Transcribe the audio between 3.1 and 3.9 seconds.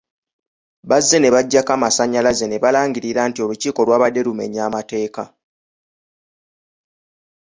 nti olukiiko